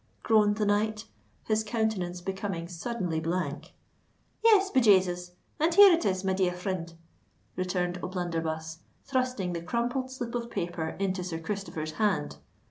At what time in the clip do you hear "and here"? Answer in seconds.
5.59-5.93